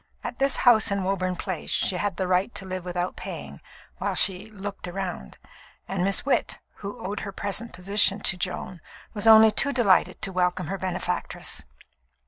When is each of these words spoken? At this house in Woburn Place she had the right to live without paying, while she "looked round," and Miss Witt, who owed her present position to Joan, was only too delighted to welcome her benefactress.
At 0.23 0.39
this 0.39 0.55
house 0.55 0.89
in 0.89 1.03
Woburn 1.03 1.35
Place 1.35 1.69
she 1.69 1.97
had 1.97 2.17
the 2.17 2.27
right 2.27 2.55
to 2.55 2.65
live 2.65 2.85
without 2.85 3.15
paying, 3.15 3.61
while 3.99 4.15
she 4.15 4.49
"looked 4.49 4.87
round," 4.87 5.37
and 5.87 6.03
Miss 6.03 6.25
Witt, 6.25 6.57
who 6.77 6.97
owed 7.05 7.19
her 7.19 7.31
present 7.31 7.71
position 7.71 8.19
to 8.21 8.35
Joan, 8.35 8.81
was 9.13 9.27
only 9.27 9.51
too 9.51 9.71
delighted 9.71 10.19
to 10.23 10.31
welcome 10.31 10.69
her 10.69 10.77
benefactress. 10.79 11.65